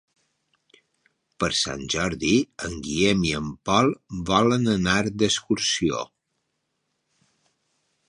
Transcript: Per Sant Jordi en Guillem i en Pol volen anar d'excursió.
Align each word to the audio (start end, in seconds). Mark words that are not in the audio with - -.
Per 1.43 1.49
Sant 1.59 1.83
Jordi 1.95 2.31
en 2.69 2.81
Guillem 2.87 3.23
i 3.33 3.35
en 3.41 3.53
Pol 3.71 3.93
volen 4.33 4.69
anar 4.77 4.99
d'excursió. 5.23 6.05